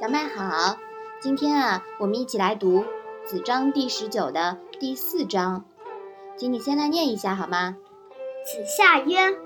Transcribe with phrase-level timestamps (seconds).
[0.00, 0.78] 小麦好，
[1.20, 2.86] 今天啊，我们一起来读
[3.26, 5.66] 子章第十九的第四章，
[6.38, 7.76] 请你先来念一下好吗？
[8.46, 9.36] 子夏曰：“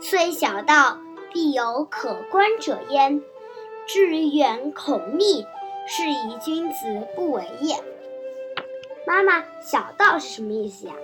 [0.00, 0.96] 虽小道，
[1.34, 3.20] 必有可观者焉。
[3.86, 5.44] 志远恐密，
[5.86, 7.76] 是以君子不为也。”
[9.06, 10.94] 妈妈，小道是什么意思呀？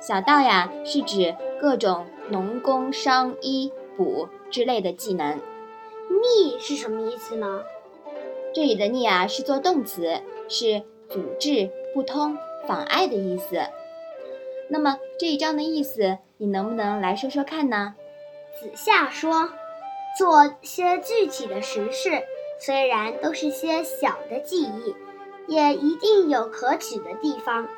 [0.00, 5.40] 小道呀，是指各种农工商医卜之类的技能。
[6.08, 7.64] 逆是什么意思呢？
[8.52, 12.36] 这里的逆啊是做动词，是阻滞、不通、
[12.66, 13.62] 妨碍的意思。
[14.68, 17.94] 那么这一章的意思，你能不能来说说看呢？
[18.60, 19.50] 子夏说
[20.18, 22.22] ：“做些具体的实事，
[22.58, 24.94] 虽然都是些小的记忆，
[25.46, 27.68] 也一定有可取的地方。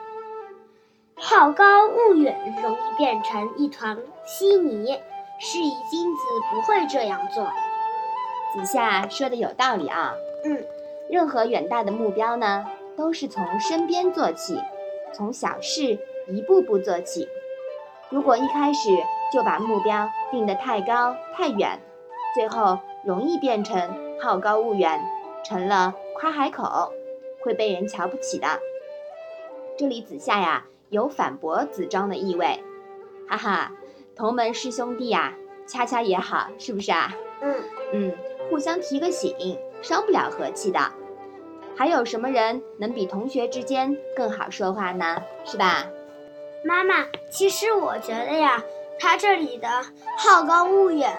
[1.14, 4.98] 好高骛远，容易变成一团稀泥，
[5.38, 7.44] 是以君子不会这样做。”
[8.54, 10.14] 子夏说的有道理啊。
[10.44, 10.64] 嗯，
[11.08, 14.58] 任何远大的目标呢，都是从身边做起，
[15.12, 17.28] 从小事一步步做起。
[18.10, 18.90] 如果一开始
[19.32, 21.80] 就把目标定得太高太远，
[22.34, 25.00] 最后容易变成好高骛远，
[25.44, 26.92] 成了夸海口，
[27.42, 28.46] 会被人瞧不起的。
[29.78, 32.62] 这里子夏呀有反驳子张的意味，
[33.28, 33.72] 哈哈，
[34.14, 35.34] 同门师兄弟呀，
[35.66, 37.14] 恰恰也好，是不是啊？
[37.40, 37.54] 嗯
[37.92, 38.12] 嗯，
[38.52, 39.58] 互相提个醒。
[39.80, 40.78] 伤不了和气的，
[41.74, 45.22] 还有什么人能比同学之间更好说话呢？
[45.46, 45.86] 是吧？
[46.62, 48.62] 妈妈，其实我觉得呀，
[49.00, 49.68] 他这里的
[50.18, 51.16] 好高骛远，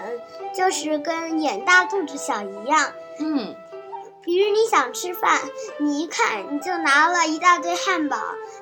[0.54, 2.92] 就是跟眼大肚子小一样。
[3.18, 3.54] 嗯，
[4.22, 5.40] 比如你想吃饭，
[5.78, 8.16] 你一看你就拿了一大堆汉堡，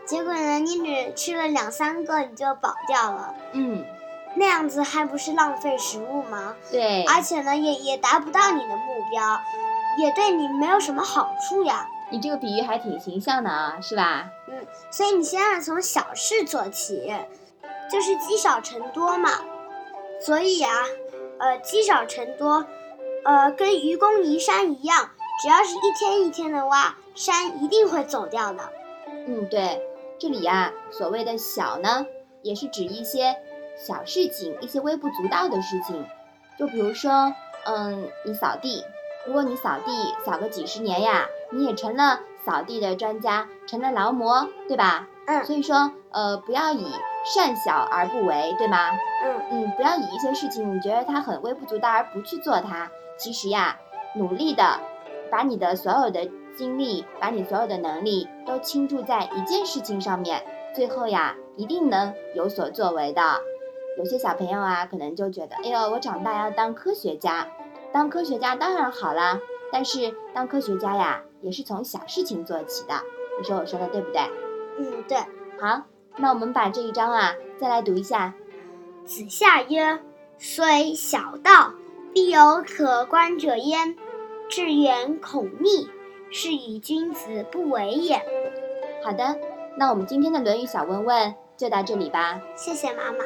[0.06, 3.34] 结果呢，你只吃了两三个你就饱掉了。
[3.52, 3.84] 嗯，
[4.34, 6.56] 那样子还不是浪费食物吗？
[6.70, 9.40] 对，而且呢，也也达不到你的目标。
[9.98, 11.86] 也对你没有什么好处呀。
[12.08, 14.30] 你这个比喻还挺形象的啊，是吧？
[14.48, 17.12] 嗯，所以你现在从小事做起，
[17.90, 19.30] 就是积少成多嘛。
[20.18, 20.72] 所以啊，
[21.38, 22.64] 呃，积少成多，
[23.24, 25.10] 呃，跟愚公移山一样，
[25.42, 28.62] 只要是一天一天的挖，山一定会走掉的。
[29.26, 29.82] 嗯，对，
[30.18, 32.06] 这里呀，所谓的小呢，
[32.40, 33.36] 也是指一些
[33.84, 36.06] 小事情，一些微不足道的事情。
[36.56, 37.34] 就比如说，
[37.64, 38.84] 嗯，你扫地。
[39.26, 45.08] 如果你扫地扫个几十年呀，你也成了扫地的专家，成了劳模，对吧？
[45.26, 45.44] 嗯。
[45.44, 46.86] 所以说，呃，不要以
[47.24, 48.90] 善小而不为，对吗？
[49.24, 52.90] 嗯嗯，不要以一些事情你觉得它很微不足道而不去做它。
[53.16, 53.76] 其实呀，
[54.16, 54.80] 努力的
[55.30, 60.44] 把你的所有的精力，把你所有的能力都倾注在一件事情上面，
[60.74, 63.22] 最后呀，一定能有所作为的。
[63.98, 67.48] 有些小朋友啊，可能就觉得，哎呦，我长大要当科学家。
[67.92, 69.38] 当科学家当然好啦，
[69.70, 72.94] 但是当科学家呀，也是从小事情做起的。
[73.38, 74.22] 你说我说的对不对？
[74.78, 75.18] 嗯，对。
[75.60, 75.82] 好，
[76.16, 78.34] 那我们把这一章啊再来读一下。
[79.04, 80.00] 子夏曰
[80.38, 81.74] ：“虽小道，
[82.14, 83.96] 必有可观者焉。
[84.48, 85.88] 志远恐逆，
[86.30, 88.22] 是以君子不为也。”
[89.04, 89.36] 好的，
[89.76, 92.40] 那我们今天的《论语》小问问就到这里吧。
[92.56, 93.24] 谢谢妈妈。